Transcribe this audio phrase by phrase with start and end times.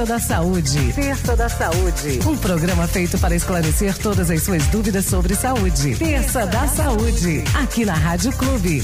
[0.00, 0.92] Terça da Saúde.
[0.94, 2.20] Terça da Saúde.
[2.26, 5.94] Um programa feito para esclarecer todas as suas dúvidas sobre saúde.
[5.94, 7.44] Terça da Saúde.
[7.54, 8.82] Aqui na Rádio Clube.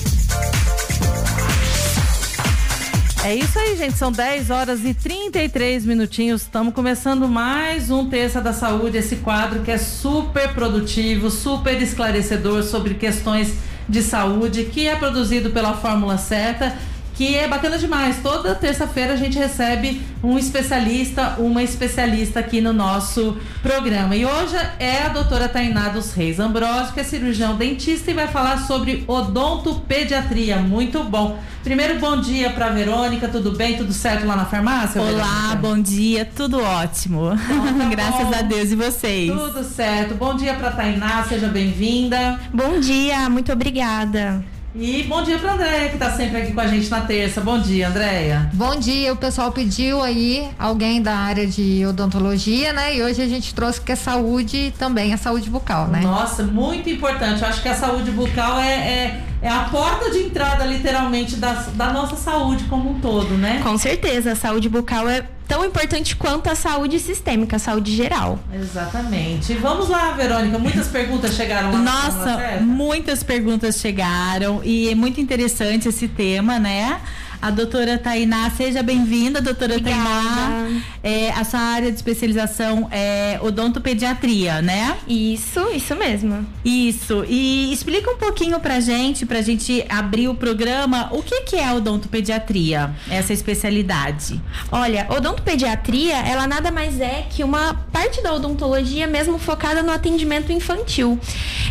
[3.24, 3.96] É isso aí, gente.
[3.96, 6.42] São 10 horas e 33 minutinhos.
[6.42, 12.62] Estamos começando mais um Terça da Saúde, esse quadro que é super produtivo, super esclarecedor
[12.62, 13.54] sobre questões
[13.88, 16.76] de saúde, que é produzido pela Fórmula Certa
[17.16, 18.18] que é bacana demais.
[18.22, 24.14] Toda terça-feira a gente recebe um especialista, uma especialista aqui no nosso programa.
[24.14, 28.28] E hoje é a doutora Tainá dos Reis Ambrosio, que é cirurgião dentista e vai
[28.28, 30.58] falar sobre odontopediatria.
[30.58, 31.38] Muito bom.
[31.64, 33.76] Primeiro, bom dia para Verônica, tudo bem?
[33.76, 35.00] Tudo certo lá na farmácia?
[35.00, 35.56] Olá, Verônica?
[35.56, 37.32] bom dia, tudo ótimo.
[37.32, 38.34] Então, tá Graças bom.
[38.38, 39.32] a Deus e vocês.
[39.32, 40.14] Tudo certo.
[40.14, 42.38] Bom dia para Tainá, seja bem-vinda.
[42.52, 44.44] Bom dia, muito obrigada.
[44.78, 47.40] E bom dia para Andréia, que está sempre aqui com a gente na terça.
[47.40, 48.50] Bom dia, Andréia.
[48.52, 52.94] Bom dia, o pessoal pediu aí alguém da área de odontologia, né?
[52.94, 56.00] E hoje a gente trouxe que é saúde também, a saúde bucal, né?
[56.02, 57.40] Nossa, muito importante.
[57.40, 61.54] Eu acho que a saúde bucal é, é, é a porta de entrada, literalmente, da,
[61.54, 63.60] da nossa saúde como um todo, né?
[63.62, 68.38] Com certeza, a saúde bucal é tão importante quanto a saúde sistêmica, a saúde geral.
[68.52, 69.54] Exatamente.
[69.54, 71.78] Vamos lá, Verônica, muitas perguntas chegaram lá.
[71.78, 77.00] Nossa, muitas perguntas chegaram e é muito interessante esse tema, né?
[77.40, 78.50] a doutora Tainá.
[78.50, 80.04] Seja bem-vinda, doutora Obrigada.
[80.04, 80.80] Tainá.
[81.02, 84.96] É, a sua área de especialização é odontopediatria, né?
[85.06, 86.46] Isso, isso mesmo.
[86.64, 87.24] Isso.
[87.28, 91.66] E explica um pouquinho pra gente, pra gente abrir o programa, o que, que é
[91.66, 94.40] a odontopediatria, essa especialidade?
[94.70, 95.06] Olha,
[95.36, 101.18] odontopediatria, ela nada mais é que uma parte da odontologia mesmo focada no atendimento infantil.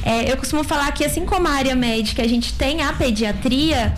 [0.03, 3.93] É, eu costumo falar que assim como a área médica a gente tem a pediatria,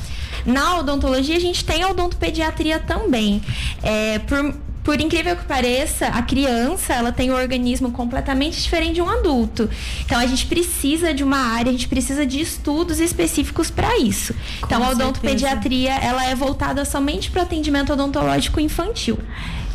[0.46, 3.42] na odontologia, a gente tem a odontopediatria também.
[3.84, 4.56] É, por,
[4.88, 9.70] por incrível que pareça, a criança ela tem um organismo completamente diferente de um adulto.
[10.06, 14.34] Então a gente precisa de uma área, a gente precisa de estudos específicos para isso.
[14.62, 19.20] Com então a odontopediatria ela é voltada somente para o atendimento odontológico infantil.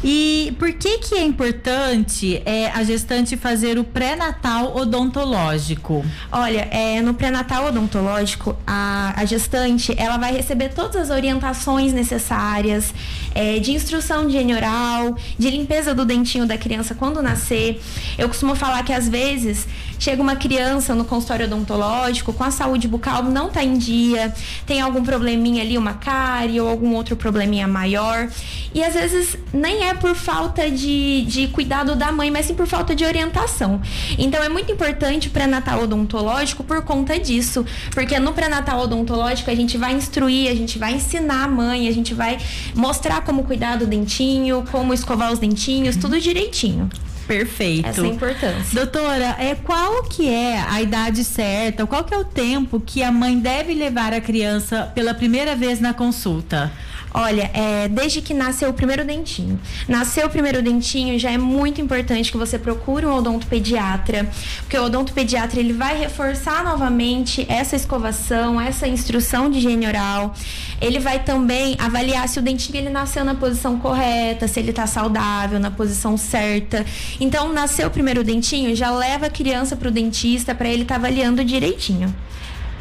[0.04, 6.04] E por que que é importante é, a gestante fazer o pré-natal odontológico?
[6.30, 12.92] Olha, é, no pré-natal odontológico, a, a, gestante ela vai receber todas as orientações necessárias
[13.34, 17.80] é, de instrução de higiene oral, de limpeza do dentinho da criança quando nascer.
[18.18, 19.68] Eu costumo falar que às vezes
[20.02, 24.34] chega uma criança no consultório odontológico com a saúde bucal não está em dia,
[24.66, 28.28] tem algum probleminha ali, uma cárie ou algum outro probleminha maior.
[28.74, 32.66] E às vezes nem é por falta de, de cuidado da mãe, mas sim por
[32.66, 33.80] falta de orientação.
[34.18, 37.64] Então é muito importante o pré-natal odontológico por conta disso.
[37.92, 41.92] Porque no pré-natal odontológico a gente vai instruir, a gente vai ensinar a mãe, a
[41.92, 42.38] gente vai
[42.74, 46.90] mostrar como cuidar do dentinho, como escovar os dentinhos, tudo direitinho.
[47.32, 47.88] Perfeito.
[47.88, 48.74] Essa é a importância.
[48.74, 53.10] Doutora, é, qual que é a idade certa, qual que é o tempo que a
[53.10, 56.70] mãe deve levar a criança pela primeira vez na consulta?
[57.14, 59.60] Olha, é, desde que nasceu o primeiro dentinho.
[59.86, 64.28] Nasceu o primeiro dentinho, já é muito importante que você procure um odontopediatra,
[64.60, 70.34] porque o odontopediatra ele vai reforçar novamente essa escovação, essa instrução de higiene oral.
[70.82, 74.86] Ele vai também avaliar se o dentinho ele nasceu na posição correta, se ele está
[74.86, 76.84] saudável, na posição certa.
[77.20, 80.96] Então, nasceu o primeiro dentinho, já leva a criança para o dentista para ele estar
[80.96, 82.12] tá avaliando direitinho.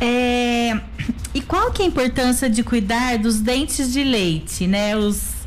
[0.01, 0.81] É,
[1.31, 4.97] e qual que é a importância de cuidar dos dentes de leite, né?
[4.97, 5.40] Os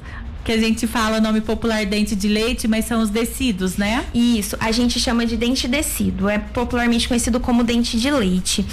[0.44, 4.04] que a gente fala nome popular dente de leite, mas são os decidos, né?
[4.12, 8.64] Isso, a gente chama de dente decido, é popularmente conhecido como dente de leite.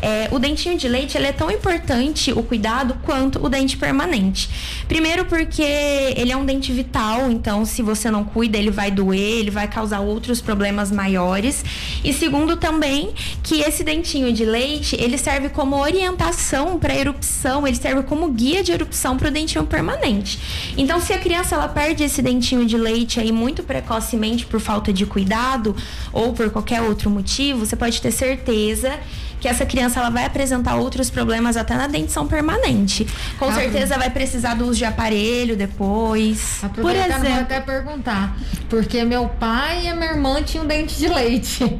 [0.00, 4.48] É, o dentinho de leite ele é tão importante o cuidado quanto o dente permanente.
[4.88, 9.40] Primeiro porque ele é um dente vital, então se você não cuida ele vai doer,
[9.40, 11.62] ele vai causar outros problemas maiores.
[12.02, 13.10] E segundo também
[13.42, 18.62] que esse dentinho de leite ele serve como orientação para erupção, ele serve como guia
[18.62, 20.38] de erupção para o dentinho permanente.
[20.74, 24.92] Então se a criança ela perde esse dentinho de leite aí muito precocemente por falta
[24.92, 25.74] de cuidado
[26.12, 28.98] ou por qualquer outro motivo, você pode ter certeza
[29.40, 33.06] que essa criança ela vai apresentar outros problemas até na dentição permanente.
[33.38, 36.60] Com ah, certeza vai precisar do uso de aparelho depois.
[36.74, 38.36] Por exemplo, vou até perguntar,
[38.68, 41.64] porque meu pai e a minha irmã tinham dente de leite.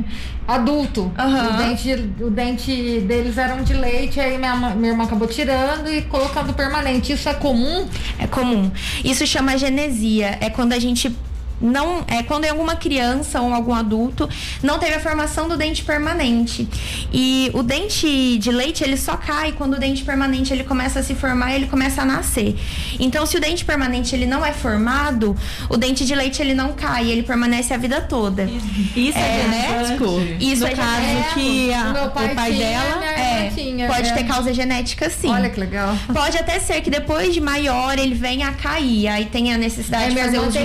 [0.49, 1.03] Adulto.
[1.03, 1.47] Uhum.
[1.47, 6.01] O, dente, o dente deles eram de leite, aí minha, minha irmã acabou tirando e
[6.03, 7.13] colocando permanente.
[7.13, 7.87] Isso é comum?
[8.19, 8.71] É comum.
[9.05, 10.39] Isso chama genesia.
[10.41, 11.15] É quando a gente
[11.61, 14.29] não é quando é alguma criança ou algum adulto
[14.63, 16.69] não teve a formação do dente permanente.
[17.13, 21.03] E o dente de leite, ele só cai quando o dente permanente ele começa a
[21.03, 22.57] se formar, ele começa a nascer.
[22.99, 25.37] Então, se o dente permanente ele não é formado,
[25.69, 28.49] o dente de leite ele não cai, ele permanece a vida toda.
[28.97, 30.21] Isso é, é genético?
[30.41, 31.35] Isso no é caso genético.
[31.35, 34.13] que a, O meu pai o pai tinha, dela minha É, tinha, pode é.
[34.13, 35.29] ter causa genética sim.
[35.31, 35.97] Olha que legal.
[36.13, 40.05] Pode até ser que depois de maior ele venha a cair, aí tem a necessidade
[40.05, 40.59] Aí de fazer irmã uso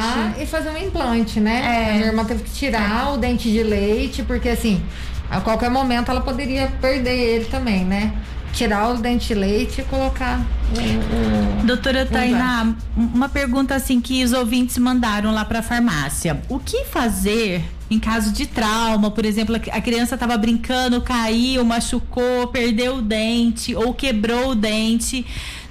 [0.00, 1.60] tirar e fazer um implante, né?
[1.62, 1.90] É.
[1.90, 4.82] A minha irmã teve que tirar o dente de leite, porque assim,
[5.30, 8.12] a qualquer momento ela poderia perder ele também, né?
[8.52, 10.40] Tirar o dente de leite e colocar
[10.74, 16.40] o, o- Doutora Tainá, uma pergunta assim que os ouvintes mandaram lá para a farmácia.
[16.48, 19.10] O que fazer em caso de trauma?
[19.10, 25.24] Por exemplo, a criança estava brincando, caiu, machucou, perdeu o dente ou quebrou o dente.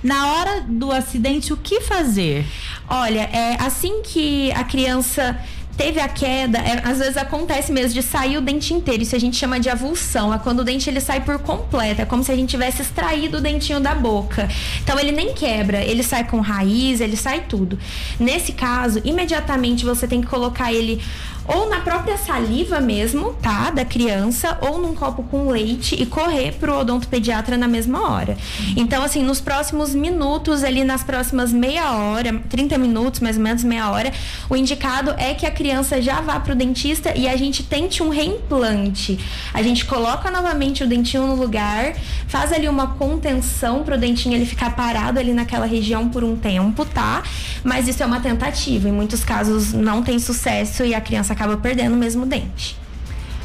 [0.03, 2.45] Na hora do acidente, o que fazer?
[2.87, 5.37] Olha, é assim que a criança
[5.77, 9.03] teve a queda, é, às vezes acontece mesmo de sair o dente inteiro.
[9.03, 10.33] Isso a gente chama de avulsão.
[10.33, 12.01] É quando o dente ele sai por completo.
[12.01, 14.49] É como se a gente tivesse extraído o dentinho da boca.
[14.83, 17.77] Então ele nem quebra, ele sai com raiz, ele sai tudo.
[18.19, 20.99] Nesse caso, imediatamente você tem que colocar ele
[21.47, 23.69] ou na própria saliva mesmo, tá?
[23.69, 28.37] Da criança, ou num copo com leite e correr pro odontopediatra na mesma hora.
[28.75, 33.63] Então, assim, nos próximos minutos, ali nas próximas meia hora, 30 minutos, mais ou menos
[33.63, 34.11] meia hora,
[34.49, 38.09] o indicado é que a criança já vá pro dentista e a gente tente um
[38.09, 39.17] reimplante.
[39.53, 41.93] A gente coloca novamente o dentinho no lugar,
[42.27, 46.83] faz ali uma contenção pro dentinho ele ficar parado ali naquela região por um tempo,
[46.85, 47.23] tá?
[47.63, 48.89] Mas isso é uma tentativa.
[48.89, 52.75] Em muitos casos não tem sucesso e a criança acaba perdendo o mesmo dente.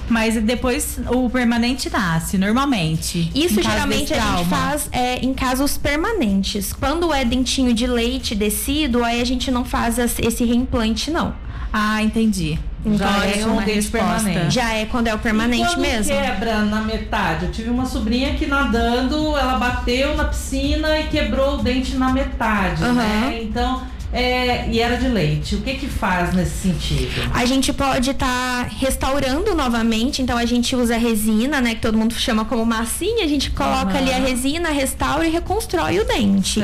[0.09, 3.31] Mas depois o permanente nasce, normalmente.
[3.35, 6.73] Isso geralmente a gente faz é, em casos permanentes.
[6.73, 11.35] Quando é dentinho de leite descido, aí a gente não faz as- esse reimplante, não.
[11.73, 12.59] Ah, entendi.
[12.85, 14.51] Então, Já é é um dente permanente.
[14.51, 16.13] Já é quando é o permanente quando mesmo.
[16.13, 17.47] quebra na metade.
[17.47, 22.13] Eu tive uma sobrinha que nadando, ela bateu na piscina e quebrou o dente na
[22.13, 22.93] metade, Aham.
[22.95, 23.41] né?
[23.43, 23.83] Então,
[24.13, 25.55] é, e era de leite.
[25.55, 27.31] O que que faz nesse sentido?
[27.33, 31.75] A gente pode estar restaurando novamente, então a gente usa resina, né?
[31.75, 33.99] Que todo mundo chama como massinha, a gente coloca Aham.
[33.99, 36.63] ali a resina, restaura e reconstrói o dente.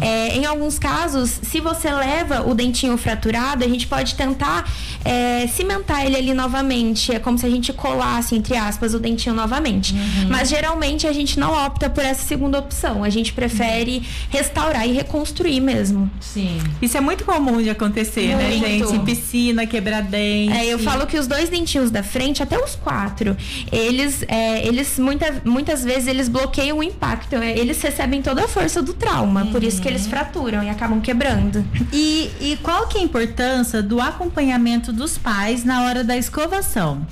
[0.00, 4.68] É, em alguns casos, se você leva o dentinho fraturado, a gente pode tentar
[5.04, 7.14] é, cimentar ele ali novamente.
[7.14, 9.94] É como se a gente colasse, entre aspas, o dentinho novamente.
[9.94, 10.28] Uhum.
[10.28, 13.04] Mas geralmente a gente não opta por essa segunda opção.
[13.04, 16.10] A gente prefere restaurar e reconstruir mesmo.
[16.20, 16.58] Sim.
[16.88, 18.66] Isso é muito comum de acontecer, né, Muito.
[18.66, 18.94] gente?
[18.96, 20.54] Em piscina, quebrar dente.
[20.56, 23.36] É, eu falo que os dois dentinhos da frente, até os quatro,
[23.70, 27.34] eles, é, eles muita, muitas vezes eles bloqueiam o impacto.
[27.36, 30.98] é, Eles recebem toda a força do trauma, por isso que eles fraturam e acabam
[30.98, 31.62] quebrando.
[31.92, 37.06] E, e qual que é a importância do acompanhamento dos pais na hora da escovação?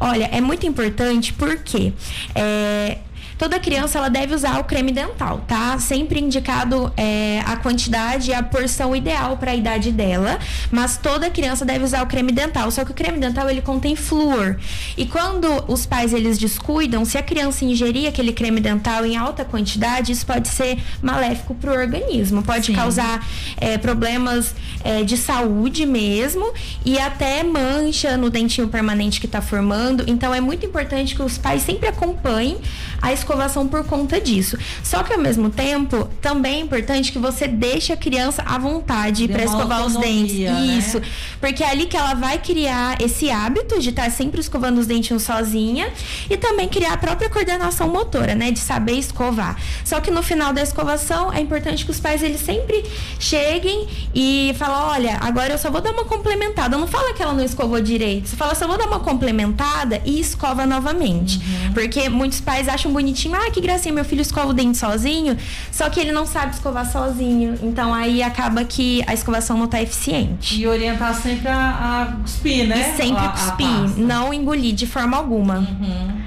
[0.00, 1.92] Olha, é muito importante porque
[2.34, 2.96] é,
[3.40, 5.78] toda criança ela deve usar o creme dental, tá?
[5.78, 10.38] Sempre indicado é, a quantidade e a porção ideal para a idade dela,
[10.70, 12.70] mas toda criança deve usar o creme dental.
[12.70, 14.58] Só que o creme dental ele contém flúor
[14.94, 19.42] e quando os pais eles descuidam, se a criança ingerir aquele creme dental em alta
[19.42, 22.74] quantidade, isso pode ser maléfico para o organismo, pode Sim.
[22.74, 23.26] causar
[23.56, 24.54] é, problemas
[24.84, 26.52] é, de saúde mesmo
[26.84, 30.04] e até mancha no dentinho permanente que está formando.
[30.06, 32.58] Então é muito importante que os pais sempre acompanhem
[33.00, 34.58] a escovação por conta disso.
[34.82, 39.28] Só que ao mesmo tempo, também é importante que você deixe a criança à vontade
[39.28, 40.38] para escovar os dentes.
[40.38, 40.60] né?
[40.78, 41.00] Isso.
[41.40, 45.22] Porque é ali que ela vai criar esse hábito de estar sempre escovando os dentinhos
[45.22, 45.92] sozinha
[46.28, 48.50] e também criar a própria coordenação motora, né?
[48.50, 49.56] De saber escovar.
[49.84, 52.84] Só que no final da escovação é importante que os pais eles sempre
[53.18, 56.76] cheguem e falem, olha, agora eu só vou dar uma complementada.
[56.76, 58.28] Não fala que ela não escovou direito.
[58.28, 61.40] Você fala, só vou dar uma complementada e escova novamente.
[61.72, 65.36] Porque muitos pais acham bonitinho, ah, que gracinha, meu filho escova o dente sozinho,
[65.70, 67.58] só que ele não sabe escovar sozinho.
[67.62, 70.60] Então aí acaba que a escovação não tá eficiente.
[70.60, 72.92] E orientar sempre a, a cuspir, né?
[72.94, 75.66] E sempre A- cuspir, não engolir de forma alguma,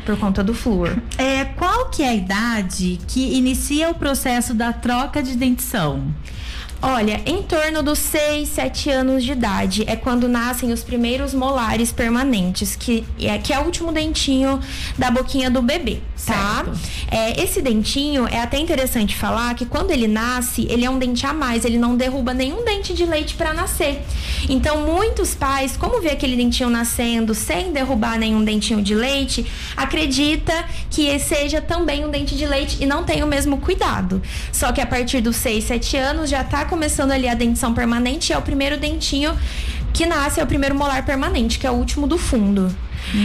[0.05, 0.97] por conta do flúor.
[1.17, 6.03] É, qual que é a idade que inicia o processo da troca de dentição?
[6.85, 11.93] Olha, em torno dos 6, 7 anos de idade é quando nascem os primeiros molares
[11.93, 14.59] permanentes, que é, que é o último dentinho
[14.97, 16.65] da boquinha do bebê, tá?
[17.09, 21.25] É, esse dentinho é até interessante falar que quando ele nasce, ele é um dente
[21.25, 24.01] a mais, ele não derruba nenhum dente de leite para nascer.
[24.49, 30.65] Então, muitos pais, como vê aquele dentinho nascendo sem derrubar nenhum dentinho de leite, acredita
[30.89, 34.21] que seja também um dente de leite e não tem o mesmo cuidado.
[34.51, 38.33] Só que a partir dos 6, 7 anos já tá começando ali a dentição permanente
[38.33, 39.37] é o primeiro dentinho
[39.93, 42.75] que nasce é o primeiro molar permanente, que é o último do fundo.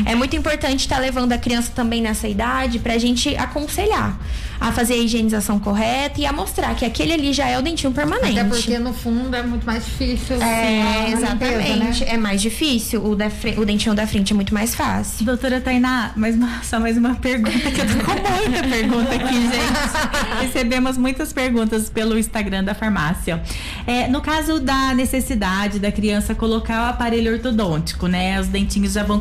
[0.04, 4.18] É muito importante estar tá levando a criança também nessa idade para a gente aconselhar
[4.60, 7.92] a fazer a higienização correta e a mostrar que aquele ali já é o dentinho
[7.92, 8.38] permanente.
[8.38, 10.42] Até porque no fundo é muito mais difícil.
[10.42, 11.72] É, exatamente.
[11.72, 12.12] Limpeza, né?
[12.12, 13.04] É mais difícil.
[13.04, 15.24] O, da o dentinho da frente é muito mais fácil.
[15.24, 19.34] Doutora Tainá, mais uma, só mais uma pergunta, que eu tô com muita pergunta aqui,
[19.42, 20.42] gente.
[20.42, 23.42] Recebemos muitas perguntas pelo Instagram da farmácia.
[23.86, 28.40] É, no caso da necessidade da criança colocar o aparelho ortodôntico, né?
[28.40, 29.20] Os dentinhos já vão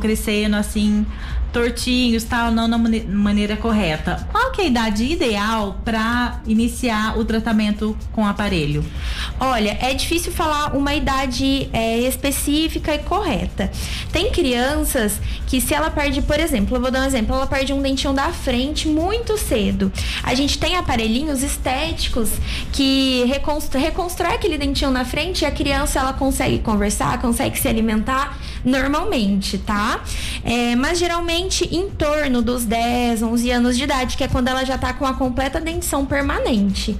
[0.56, 1.06] assim
[1.52, 4.28] tortinhos, tal, não na maneira correta.
[4.32, 8.86] Qual que é a idade ideal para iniciar o tratamento com o aparelho?
[9.40, 13.72] Olha, é difícil falar uma idade é, específica e correta.
[14.12, 17.72] Tem crianças que se ela perde, por exemplo, eu vou dar um exemplo, ela perde
[17.72, 19.92] um dentinho da frente muito cedo.
[20.24, 22.32] A gente tem aparelhinhos estéticos
[22.72, 27.68] que reconstrói, reconstrói aquele dentinho na frente e a criança ela consegue conversar, consegue se
[27.68, 30.02] alimentar normalmente, tá?
[30.44, 34.64] É, mas geralmente em torno dos 10, 11 anos de idade, que é quando ela
[34.66, 37.00] já tá com a completa dentição permanente.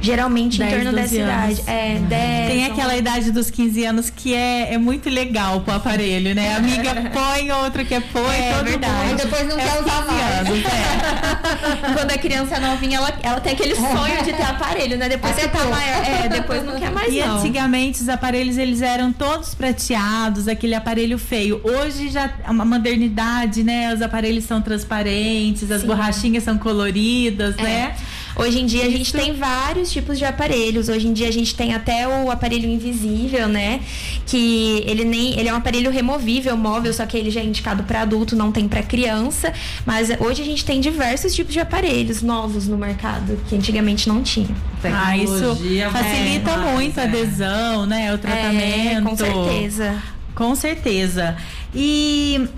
[0.00, 1.62] Geralmente 10, em torno dessa idade.
[1.66, 2.06] É, uhum.
[2.06, 2.98] 10, Tem aquela 11.
[2.98, 6.54] idade dos 15 anos que é, é muito legal pro aparelho, né?
[6.54, 9.08] A amiga põe, outra quer põe, é, todo verdade.
[9.08, 9.16] mundo.
[9.16, 10.48] depois não é quer usar mais.
[10.48, 11.92] Anos, é.
[11.94, 15.08] Quando a criança é novinha, ela, ela tem aquele sonho de ter aparelho, né?
[15.08, 16.04] Depois você tá maior.
[16.04, 17.38] É, depois não quer mais e não.
[17.38, 21.60] antigamente os aparelhos eles eram todos prateados, aquele aparelho feio.
[21.64, 23.92] Hoje já é uma modernidade, né?
[23.92, 25.86] Os aparelhos são transparentes, as Sim.
[25.86, 27.62] borrachinhas são coloridas, é.
[27.62, 27.96] né?
[28.38, 28.94] Hoje em dia Isso.
[28.94, 30.88] a gente tem vários tipos de aparelhos.
[30.88, 33.80] Hoje em dia a gente tem até o aparelho invisível, né?
[34.26, 37.82] Que ele nem ele é um aparelho removível, móvel, só que ele já é indicado
[37.82, 39.52] para adulto, não tem para criança.
[39.84, 44.22] Mas hoje a gente tem diversos tipos de aparelhos novos no mercado que antigamente não
[44.22, 44.54] tinha.
[44.84, 45.56] Ah, isso
[45.90, 48.14] facilita é, muito a adesão, né?
[48.14, 48.98] O tratamento.
[48.98, 50.02] É, com certeza.
[50.36, 51.36] Com certeza.
[51.74, 52.48] E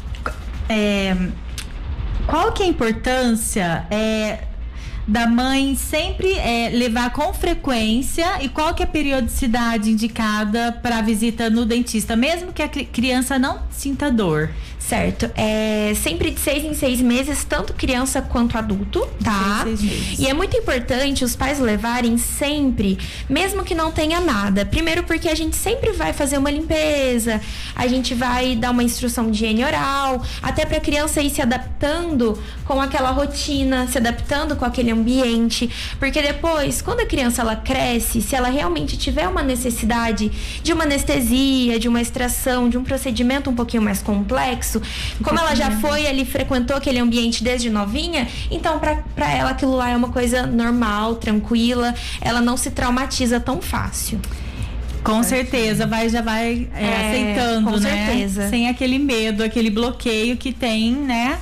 [0.70, 1.14] é,
[2.26, 4.47] qual que é a importância é,
[5.08, 11.00] da mãe sempre é, levar com frequência e qual que é a periodicidade indicada para
[11.00, 14.50] visita no dentista, mesmo que a criança não sinta dor?
[14.88, 15.30] Certo.
[15.36, 19.60] É sempre de seis em seis meses, tanto criança quanto adulto, tá?
[19.64, 24.64] Seis, seis e é muito importante os pais levarem sempre, mesmo que não tenha nada.
[24.64, 27.38] Primeiro porque a gente sempre vai fazer uma limpeza,
[27.76, 31.42] a gente vai dar uma instrução de higiene oral, até para a criança ir se
[31.42, 37.56] adaptando com aquela rotina, se adaptando com aquele ambiente, porque depois, quando a criança ela
[37.56, 40.30] cresce, se ela realmente tiver uma necessidade
[40.62, 44.77] de uma anestesia, de uma extração, de um procedimento um pouquinho mais complexo,
[45.22, 49.90] Como ela já foi ali, frequentou aquele ambiente desde novinha, então para ela aquilo lá
[49.90, 54.20] é uma coisa normal, tranquila, ela não se traumatiza tão fácil.
[55.02, 58.06] Com certeza, vai já vai é, é, aceitando, com né?
[58.06, 58.48] Certeza.
[58.50, 61.38] Sem aquele medo, aquele bloqueio que tem, né?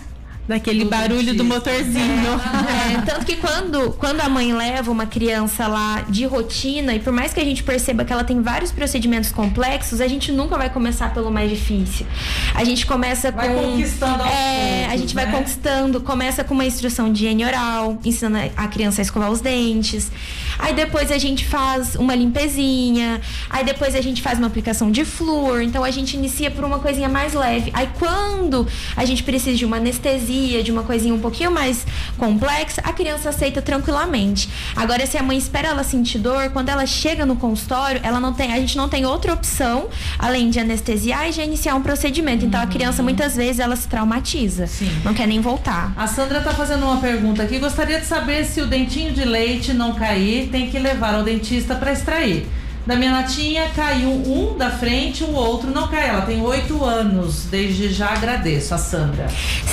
[0.48, 1.36] Daquele do barulho dentista.
[1.36, 2.40] do motorzinho.
[2.88, 7.00] É, é, tanto que quando, quando a mãe leva uma criança lá de rotina, e
[7.00, 10.56] por mais que a gente perceba que ela tem vários procedimentos complexos, a gente nunca
[10.56, 12.06] vai começar pelo mais difícil.
[12.54, 13.66] A gente começa vai com.
[13.76, 15.24] Conquistando é, pontos, a gente né?
[15.24, 19.40] vai conquistando, começa com uma instrução de higiene oral, ensinando a criança a escovar os
[19.40, 20.10] dentes.
[20.58, 23.20] Aí depois a gente faz uma limpezinha.
[23.50, 25.62] Aí depois a gente faz uma aplicação de flúor.
[25.62, 27.70] Então a gente inicia por uma coisinha mais leve.
[27.74, 31.86] Aí quando a gente precisa de uma anestesia, de uma coisinha um pouquinho mais
[32.18, 34.48] complexa, a criança aceita tranquilamente.
[34.74, 38.32] Agora, se a mãe espera ela sentir dor, quando ela chega no consultório, ela não
[38.32, 39.88] tem, a gente não tem outra opção
[40.18, 42.44] além de anestesiar e de iniciar um procedimento.
[42.44, 44.90] Então, a criança muitas vezes ela se traumatiza, Sim.
[45.04, 45.92] não quer nem voltar.
[45.96, 47.58] A Sandra está fazendo uma pergunta aqui.
[47.58, 51.74] Gostaria de saber se o dentinho de leite não cair, tem que levar ao dentista
[51.74, 52.46] para extrair.
[52.86, 56.08] Da minha natinha caiu um da frente, o outro não cai.
[56.08, 57.46] Ela tem oito anos.
[57.50, 59.26] Desde já agradeço, a Sandra.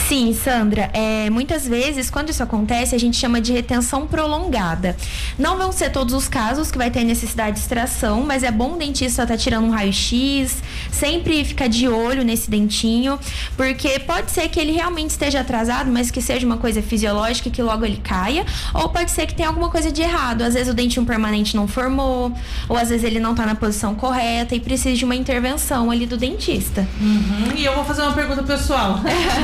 [0.08, 0.90] Sim, Sandra.
[0.94, 4.96] É, muitas vezes, quando isso acontece, a gente chama de retenção prolongada.
[5.38, 8.74] Não vão ser todos os casos que vai ter necessidade de extração, mas é bom
[8.74, 13.20] o dentista estar tá tirando um raio-x, sempre ficar de olho nesse dentinho,
[13.56, 17.62] porque pode ser que ele realmente esteja atrasado, mas que seja uma coisa fisiológica que
[17.62, 18.44] logo ele caia,
[18.74, 20.42] ou pode ser que tenha alguma coisa de errado.
[20.42, 22.34] Às vezes o dentinho permanente não formou,
[22.68, 26.06] ou às vezes ele não está na posição correta e precisa de uma intervenção ali
[26.06, 26.88] do dentista.
[27.00, 27.54] Uhum.
[27.56, 29.00] E eu vou fazer uma pergunta pessoal.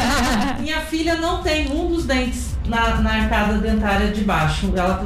[0.59, 4.71] Minha filha não tem um dos dentes na, na arcada dentária de baixo.
[4.75, 5.05] Ela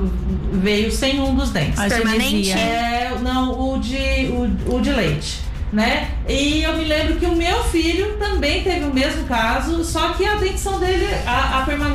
[0.53, 1.79] veio sem um dos dentes.
[1.79, 2.51] A Permanente?
[2.51, 5.39] É, não, o de, o, o de leite.
[5.71, 6.11] né?
[6.27, 10.25] E eu me lembro que o meu filho também teve o mesmo caso, só que
[10.25, 11.92] a dentição dele, a, a permanente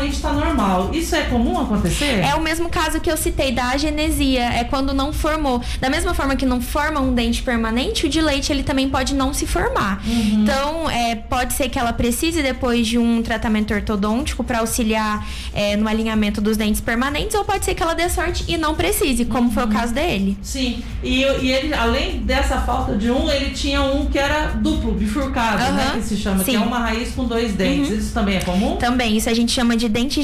[0.78, 0.94] normal.
[0.94, 2.20] Isso é comum acontecer?
[2.20, 5.60] É o mesmo caso que eu citei da agenesia, é quando não formou.
[5.80, 9.14] Da mesma forma que não forma um dente permanente, o de leite ele também pode
[9.14, 10.02] não se formar.
[10.06, 10.42] Uhum.
[10.42, 15.76] Então, é, pode ser que ela precise depois de um tratamento ortodôntico para auxiliar é,
[15.76, 19.24] no alinhamento dos dentes permanentes, ou pode ser que ela dê sorte e não precise,
[19.24, 19.52] como uhum.
[19.52, 20.36] foi o caso dele.
[20.42, 24.92] Sim, e, e ele, além dessa falta de um, ele tinha um que era duplo,
[24.92, 25.74] bifurcado, uhum.
[25.74, 25.92] né?
[25.94, 26.50] Que se chama, Sim.
[26.52, 27.90] que é uma raiz com dois dentes.
[27.90, 27.98] Uhum.
[27.98, 28.76] Isso também é comum?
[28.76, 30.22] Também, isso a gente chama de dente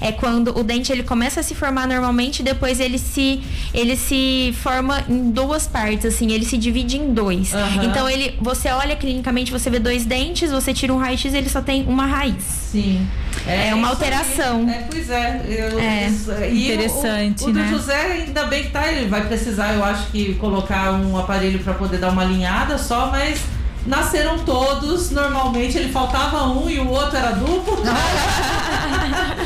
[0.00, 3.40] É quando o dente ele começa a se formar normalmente, depois ele se
[3.72, 7.52] ele se forma em duas partes, assim, ele se divide em dois.
[7.52, 7.84] Uhum.
[7.84, 11.60] Então ele, você olha clinicamente, você vê dois dentes, você tira um raio-x, ele só
[11.60, 12.44] tem uma raiz.
[12.44, 13.06] Sim.
[13.46, 14.68] É, é uma alteração.
[14.68, 15.42] É, pois é.
[15.48, 16.08] Eu, é.
[16.08, 17.62] Isso, Interessante, o, o, né?
[17.62, 21.58] do José ainda bem que tá, ele vai precisar, eu acho que colocar um aparelho
[21.60, 23.40] para poder dar uma alinhada só, mas
[23.86, 27.78] nasceram todos, normalmente ele faltava um e o outro era duplo.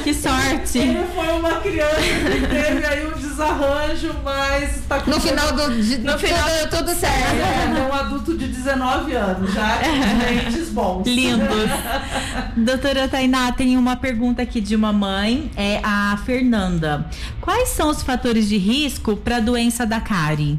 [0.03, 0.79] que sorte!
[0.79, 5.99] Ele foi uma criança que teve aí um desarranjo, mas tá No final do de,
[5.99, 7.35] no final deu tudo certo.
[7.35, 11.07] É, é um adulto de 19 anos, já com dentes bons.
[11.07, 11.71] Lindos.
[12.57, 17.07] Doutora Tainá, tem uma pergunta aqui de uma mãe, é a Fernanda.
[17.41, 20.59] Quais são os fatores de risco para a doença da cárie?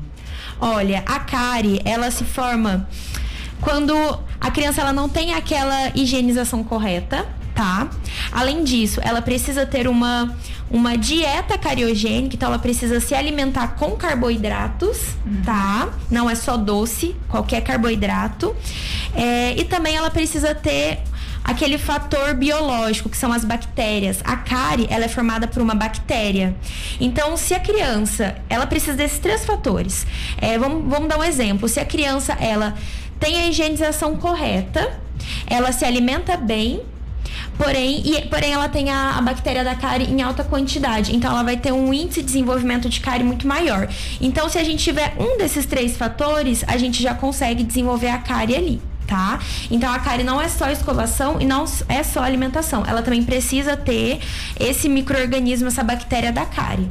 [0.60, 2.88] Olha, a cárie, ela se forma
[3.62, 3.94] quando
[4.40, 7.28] a criança ela não tem aquela higienização correta,
[7.62, 7.88] tá?
[8.32, 10.36] Além disso, ela precisa ter uma,
[10.72, 15.44] uma dieta cariogênica, então ela precisa se alimentar com carboidratos, uhum.
[15.46, 15.90] tá?
[16.10, 18.56] Não é só doce, qualquer carboidrato.
[19.14, 21.04] É, e também ela precisa ter
[21.44, 24.22] aquele fator biológico, que são as bactérias.
[24.24, 26.56] A cárie, ela é formada por uma bactéria.
[27.00, 30.08] Então, se a criança, ela precisa desses três fatores.
[30.40, 31.70] É, vamos, vamos dar um exemplo.
[31.70, 32.74] Se a criança, ela
[33.20, 35.00] tem a higienização correta,
[35.46, 36.82] ela se alimenta bem,
[37.64, 41.16] Porém, e, porém ela tem a, a, bactéria da cárie em alta quantidade.
[41.16, 43.88] Então ela vai ter um índice de desenvolvimento de cárie muito maior.
[44.20, 48.18] Então, se a gente tiver um desses três fatores, a gente já consegue desenvolver a
[48.18, 49.40] cárie ali tá?
[49.70, 52.86] Então a cárie não é só escovação e não é só alimentação.
[52.88, 54.22] Ela também precisa ter
[54.58, 56.90] esse microorganismo, essa bactéria da cárie.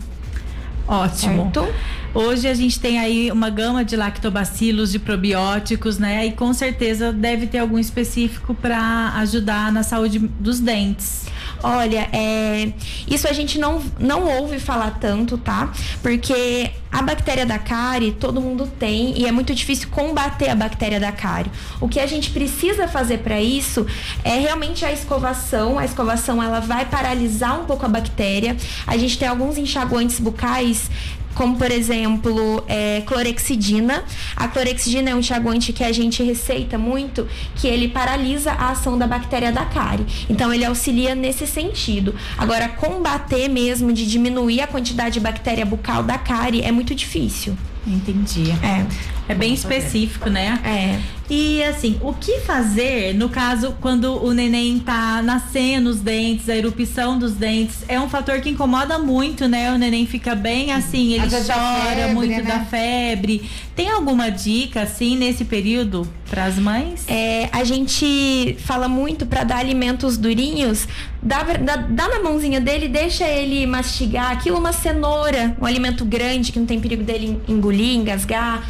[0.87, 1.45] Ótimo.
[1.45, 1.75] Certo?
[2.13, 6.27] Hoje a gente tem aí uma gama de lactobacilos, de probióticos, né?
[6.27, 11.27] E com certeza deve ter algum específico para ajudar na saúde dos dentes.
[11.63, 12.73] Olha, é,
[13.07, 15.73] isso a gente não, não ouve falar tanto, tá?
[16.03, 20.99] Porque a bactéria da cárie todo mundo tem e é muito difícil combater a bactéria
[20.99, 21.51] da cárie.
[21.81, 23.87] O que a gente precisa fazer para isso
[24.25, 25.79] é realmente a escovação.
[25.79, 28.57] A escovação ela vai paralisar um pouco a bactéria.
[28.87, 30.91] A gente tem alguns enxaguantes bucais
[31.35, 34.05] como por exemplo é, clorexidina.
[34.37, 37.27] A clorexidina é um enxaguante que a gente receita muito,
[37.57, 40.07] que ele paralisa a ação da bactéria da cárie.
[40.29, 42.15] Então ele auxilia nesse sentido.
[42.37, 47.57] Agora combater mesmo de diminuir a quantidade de bactéria bucal da cárie é muito difícil.
[47.87, 48.51] Entendi.
[48.63, 48.87] É.
[49.31, 50.59] É bem específico, né?
[50.65, 51.21] É.
[51.33, 56.57] E assim, o que fazer no caso quando o neném tá nascendo os dentes, a
[56.57, 57.85] erupção dos dentes?
[57.87, 59.73] É um fator que incomoda muito, né?
[59.73, 62.43] O neném fica bem assim, ele chora febre, muito né?
[62.43, 63.49] da febre.
[63.77, 67.05] Tem alguma dica assim nesse período para as mães?
[67.07, 70.89] É, a gente fala muito para dar alimentos durinhos,
[71.23, 76.51] dá, dá, dá na mãozinha dele, deixa ele mastigar aquilo uma cenoura, um alimento grande
[76.51, 78.65] que não tem perigo dele engolir, engasgar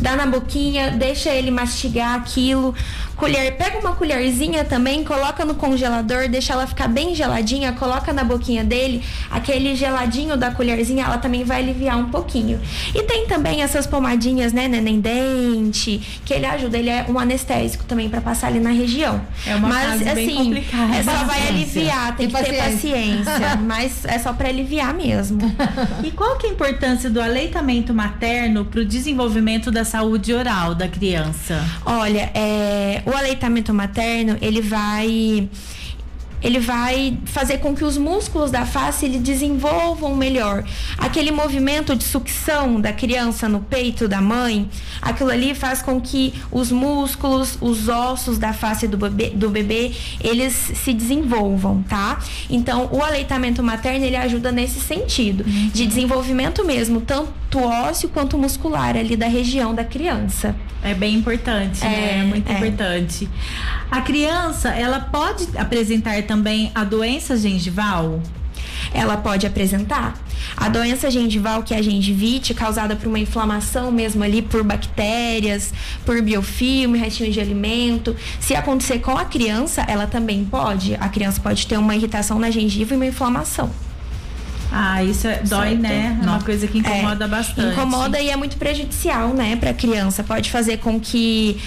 [0.00, 2.74] dá na boquinha, deixa ele mastigar aquilo.
[3.20, 8.24] Colher, pega uma colherzinha também, coloca no congelador, deixa ela ficar bem geladinha, coloca na
[8.24, 12.58] boquinha dele, aquele geladinho da colherzinha, ela também vai aliviar um pouquinho.
[12.94, 17.84] E tem também essas pomadinhas, né, neném dente, que ele ajuda, ele é um anestésico
[17.84, 19.20] também para passar ali na região.
[19.46, 20.96] É uma mas fase assim, bem complicada.
[20.96, 22.58] É só vai aliviar, tem, tem que paciência.
[22.58, 25.40] ter paciência, mas é só para aliviar mesmo.
[26.02, 30.72] E qual que é a importância do aleitamento materno para o desenvolvimento da saúde oral
[30.72, 31.64] da criança?
[31.84, 35.48] Olha, é, o aleitamento materno, ele vai
[36.42, 40.64] ele vai fazer com que os músculos da face ele desenvolvam melhor.
[40.98, 44.68] Aquele movimento de sucção da criança no peito da mãe,
[45.00, 49.92] aquilo ali faz com que os músculos, os ossos da face do bebê, do bebê
[50.20, 52.18] eles se desenvolvam, tá?
[52.48, 58.96] Então, o aleitamento materno ele ajuda nesse sentido, de desenvolvimento mesmo, tanto ósseo quanto muscular
[58.96, 60.54] ali da região da criança.
[60.82, 61.94] É bem importante, né?
[61.94, 62.20] é, né?
[62.20, 62.54] É muito é.
[62.54, 63.28] importante.
[63.90, 68.20] A criança, ela pode apresentar também a doença gengival?
[68.92, 70.14] ela pode apresentar.
[70.56, 75.72] A doença gengival, que é a gengivite, causada por uma inflamação mesmo ali por bactérias,
[76.04, 80.94] por biofilme, restinhos de alimento, se acontecer com a criança, ela também pode.
[80.94, 83.70] A criança pode ter uma irritação na gengiva e uma inflamação.
[84.72, 85.80] Ah, isso é, dói, certo?
[85.80, 86.18] né?
[86.22, 87.72] É uma coisa que incomoda é, bastante.
[87.72, 90.22] Incomoda e é muito prejudicial, né, para a criança.
[90.22, 91.60] Pode fazer com que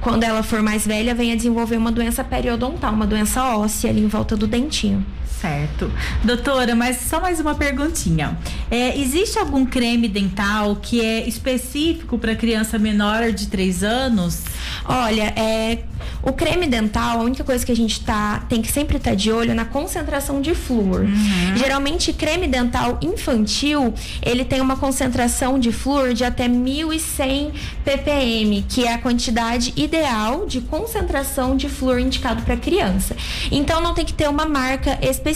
[0.00, 4.08] quando ela for mais velha, venha desenvolver uma doença periodontal, uma doença óssea ali em
[4.08, 5.04] volta do dentinho.
[5.42, 5.90] Certo.
[6.22, 8.38] Doutora, mas só mais uma perguntinha.
[8.70, 14.44] É, existe algum creme dental que é específico para criança menor de 3 anos?
[14.84, 15.80] Olha, é,
[16.22, 19.16] o creme dental, a única coisa que a gente tá, tem que sempre estar tá
[19.16, 21.00] de olho é na concentração de flúor.
[21.00, 21.56] Uhum.
[21.56, 27.52] Geralmente, creme dental infantil, ele tem uma concentração de flúor de até 1.100
[27.84, 33.16] ppm, que é a quantidade ideal de concentração de flúor indicado para criança.
[33.50, 35.31] Então, não tem que ter uma marca específica.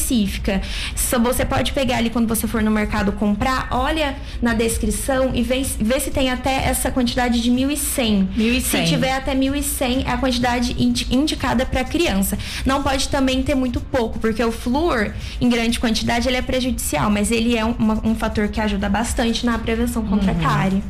[0.94, 5.42] Só você pode pegar ali quando você for no mercado comprar, olha na descrição e
[5.42, 8.28] vê, vê se tem até essa quantidade de 1.100.
[8.36, 8.60] 1.100.
[8.60, 12.38] Se tiver até 1.100, é a quantidade indicada para criança.
[12.64, 17.10] Não pode também ter muito pouco, porque o flúor, em grande quantidade, ele é prejudicial,
[17.10, 20.38] mas ele é um, um fator que ajuda bastante na prevenção contra uhum.
[20.38, 20.82] a cárie.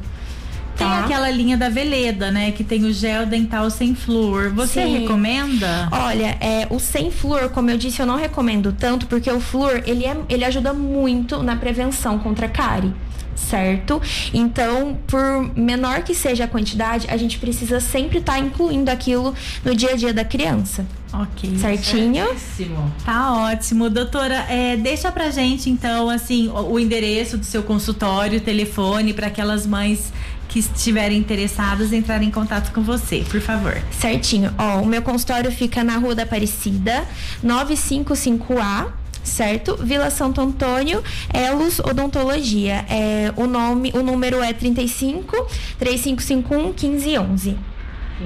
[0.77, 1.05] Tem tá.
[1.05, 2.53] aquela linha da Veleda, né?
[2.53, 4.53] Que tem o gel dental sem flúor.
[4.55, 4.99] Você Sim.
[5.01, 5.89] recomenda?
[5.91, 9.83] Olha, é, o sem flúor, como eu disse, eu não recomendo tanto, porque o flúor,
[9.87, 12.93] ele, é, ele ajuda muito na prevenção contra a cárie
[13.37, 14.01] certo?
[14.33, 15.21] Então, por
[15.55, 19.35] menor que seja a quantidade, a gente precisa sempre estar tá incluindo aquilo
[19.65, 20.87] no dia a dia da criança.
[21.12, 21.57] Ok.
[21.59, 22.27] Certinho?
[22.27, 22.93] Certíssimo.
[23.05, 23.89] Tá ótimo.
[23.89, 29.29] Doutora, é, deixa pra gente, então, assim, o, o endereço do seu consultório, telefone, para
[29.29, 30.12] aquelas mães
[30.57, 33.77] que estiverem interessadas entrarem em contato com você, por favor.
[33.90, 34.51] Certinho.
[34.57, 37.07] Ó, o meu consultório fica na Rua da Aparecida,
[37.45, 38.87] 955A
[39.23, 39.77] certo?
[39.77, 41.03] Vila Santo Antônio,
[41.35, 42.87] Elos Odontologia.
[42.88, 45.37] É, o nome, o número é 35
[45.79, 47.59] 3551 1511.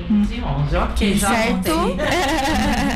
[0.07, 1.71] 15 11, ok, já certo?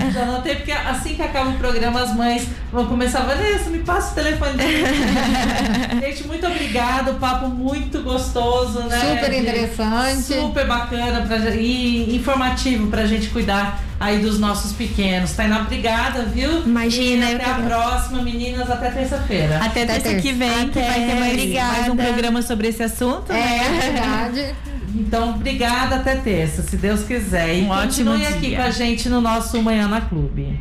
[0.57, 4.15] porque assim que acaba o programa, as mães vão começar a Vanessa, me passa o
[4.15, 4.53] telefone
[6.01, 9.17] Gente, muito obrigada, o papo muito gostoso, né?
[9.17, 10.23] Super interessante.
[10.23, 15.33] Super bacana pra, e informativo pra gente cuidar aí dos nossos pequenos.
[15.33, 16.63] Tainá, obrigada, viu?
[16.63, 17.31] Imagina.
[17.31, 19.57] E até a próxima, meninas, até terça-feira.
[19.57, 20.67] Até, até terça que vem, até.
[20.67, 23.33] que vai ter mais, mais um programa sobre esse assunto.
[23.33, 23.61] É, né?
[23.67, 24.55] é verdade.
[24.95, 27.59] Então, obrigada até terça, se Deus quiser.
[27.59, 30.59] E um continue ótimo aqui com a gente no nosso Manhã na Clube.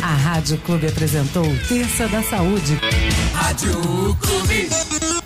[0.00, 2.78] A Rádio Clube apresentou Terça da Saúde.
[3.34, 5.23] Rádio Clube.